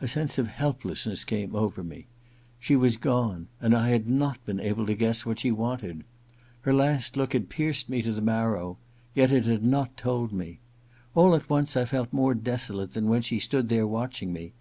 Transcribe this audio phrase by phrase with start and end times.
[0.00, 2.06] A sense of helplessness came over me.
[2.58, 6.04] She was gone, and I had not been able to guess what she wanted.
[6.62, 8.78] Her last look had pierced me to the marrow;
[9.14, 10.60] and yet it had not told me!
[11.14, 14.54] All at once, 1 felt more desolate than when she had stood there watching me.